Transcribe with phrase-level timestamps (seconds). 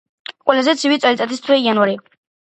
[0.45, 2.01] ყველაზე ცივი წელიწადის თვე იანვარია.